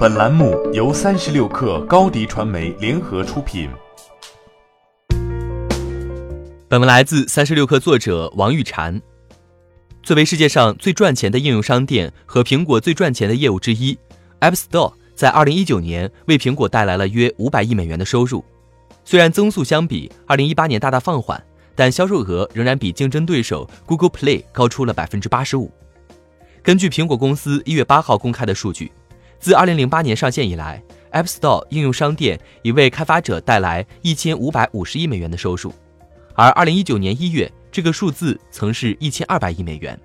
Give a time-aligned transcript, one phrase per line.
[0.00, 3.68] 本栏目由三十六氪高低传媒联合出品。
[6.70, 8.98] 本文来自三十六氪作者王玉婵。
[10.02, 13.94] 作为世界上最赚钱的应用商店和苹果最赚钱的业务之一
[14.40, 18.42] ，App Store 在二零一九年为苹果带来了约五百亿美元的收入。
[19.04, 21.38] 虽然增速相比二零一八年大大放缓，
[21.74, 25.70] 但销售额仍然比竞争对手 Google Play 高出了百分之八十五。
[26.62, 28.90] 根据苹果公司一月八号公开的数据。
[29.40, 30.82] 自2008年上线以来
[31.12, 35.72] ，App Store 应用商店已为开发者带来1550亿美元的收入，
[36.34, 39.98] 而2019年1月，这个数字曾是一千二百亿美元。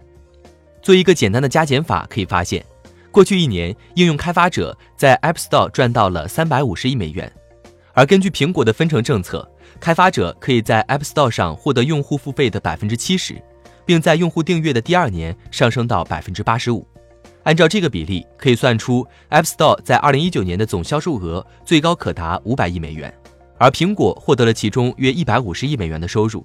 [0.82, 2.66] 做一个简单的加减法，可以发现，
[3.12, 7.30] 过去一年应用开发者在 App Store 赚到了350亿美元，
[7.92, 9.46] 而根据苹果的分成政策，
[9.82, 13.36] 开发者可以在 App Store 上获得用户付费的百分之七十，
[13.86, 16.88] 并在用户订阅的第二年上升到百分之八十五。
[17.46, 23.14] 按照这个比例，可以算出 App Store 在二零一九年的总销售额最高可达五百亿美元，
[23.60, 26.44] 而苹果获得了其中约一百五十亿美元的收入。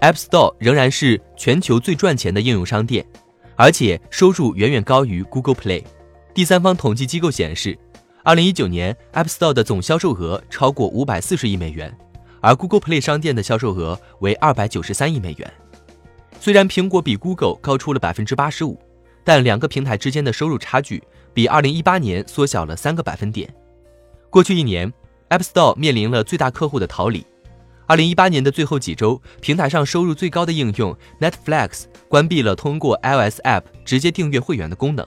[0.00, 3.04] App Store 仍然是全球最赚钱的应用商店，
[3.56, 5.82] 而且收入远远高于 Google Play。
[6.32, 7.76] 第三方统计机构显示，
[8.22, 11.92] 二零一九年 App Store 的总销售额超过五百四十亿美元，
[12.40, 15.52] 而 Google Play 商店的销售额为二百九十三亿美元。
[16.38, 18.78] 虽然苹果比 Google 高出了百分之八十五。
[19.24, 23.52] 但两个平台之间的收入差距比2018年缩小了三个百分点。
[24.30, 24.92] 过去一年
[25.30, 27.26] ，App Store 面临了最大客户的逃离。
[27.88, 35.06] 2018年的最后几周，平台上收入最高的应用 Netflix 关闭了通过 iOS App 直接订阅会员的功能，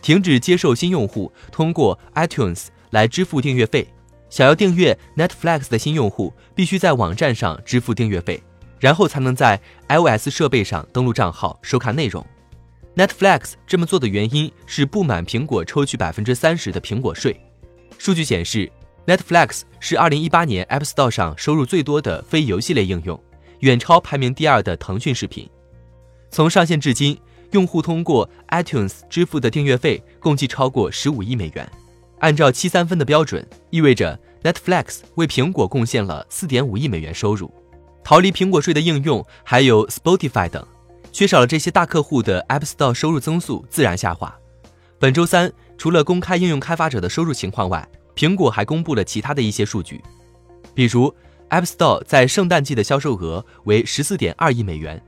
[0.00, 3.88] 停止接受新用户通过 iTunes 来支付订阅费。
[4.30, 8.42] 想要订阅 Netflix 的新用户，必须在网站上支付订阅费，
[8.78, 12.24] 然后才能在 iOS 设备上登录账号收看内容。
[12.94, 17.34] Netflix 这么做的原因是不满苹果抽取百分之三十的苹果税。
[17.96, 18.70] 数据显示
[19.06, 23.18] ，Netflix 是二零一八年 App Store 上收入最多的非游戏类应用，
[23.60, 25.48] 远超排名第二的腾讯视频。
[26.30, 27.18] 从上线至今，
[27.52, 31.66] 用户通过 iTunes 支付的订阅费共计超过十五亿美元。
[32.18, 37.50] 按照七三分的标准，意味着 Netflix 为苹果贡献了四点五亿美元收入。
[38.04, 40.66] 逃离苹果税的应用还有 Spotify 等。
[41.12, 44.34] 缺少了这些大客户的 App Store 收入增速自然下滑。
[44.98, 47.86] 本周三，除了公开应用开发者的收入情况外，
[48.16, 50.02] 苹果还公布了其他的一些数据，
[50.74, 51.14] 比如
[51.50, 55.02] App Store 在圣诞季的销售额为十四点二亿美元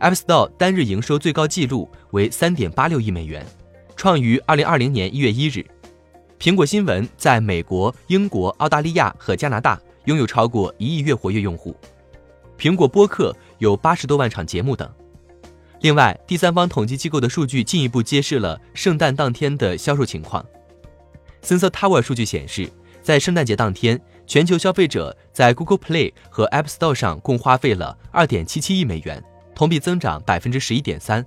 [0.00, 3.44] ，App Store 单日营收最高纪录为三点八六亿美元，
[3.94, 5.64] 创于二零二零年一月一日。
[6.38, 11.76] 苹果新闻在美国、英国、澳大利亚和加拿大拥有超过一亿月活跃用户，
[12.58, 14.90] 苹果播客有八十多万场节目等。
[15.82, 20.44] 另外，第三方统计机构的数据进一步揭示了圣诞当天的销售情况。
[21.42, 22.70] Sensor Tower 数据显示，
[23.02, 29.20] 在圣诞节当天，全球消费者在 Google Play 和 App Store 上共花费了2.77亿美元，
[29.56, 31.24] 同比增长11.3%。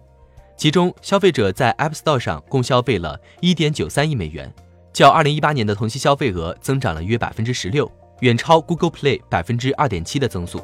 [0.56, 4.54] 其中，消费者在 App Store 上共消费了1.93亿美元，
[4.94, 7.92] 较2018年的同期消费额增长了约16%，
[8.22, 10.64] 远超 Google Play 2.7%的增速。